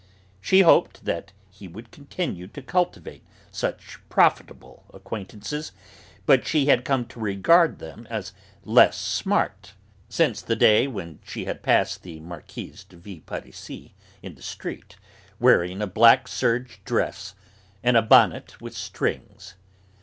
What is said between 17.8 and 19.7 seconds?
and a bonnet with strings.